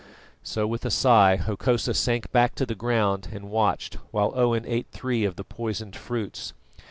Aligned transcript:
So 0.41 0.65
with 0.65 0.83
a 0.83 0.89
sigh 0.89 1.35
Hokosa 1.35 1.93
sank 1.93 2.31
back 2.31 2.55
to 2.55 2.65
the 2.65 2.73
ground 2.73 3.27
and 3.31 3.51
watched 3.51 3.97
while 4.09 4.33
Owen 4.35 4.65
ate 4.65 4.87
three 4.89 5.25
of 5.25 5.35
the 5.35 5.43
poisoned 5.43 5.95
fruits. 5.95 6.53